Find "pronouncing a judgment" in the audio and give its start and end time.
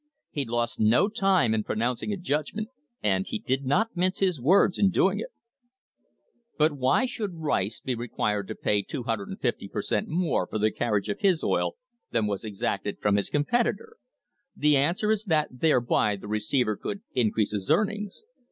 1.63-2.69